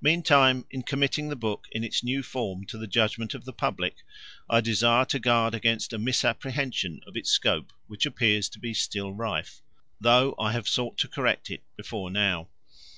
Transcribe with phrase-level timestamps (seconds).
[0.00, 3.96] Meantime in committing the book in its new form to the judgment of the public
[4.48, 9.12] I desire to guard against a misapprehension of its scope which appears to be still
[9.12, 9.60] rife,
[10.00, 12.48] though I have sought to correct it before now.